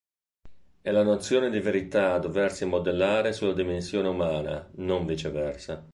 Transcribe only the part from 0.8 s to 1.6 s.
È la nozione di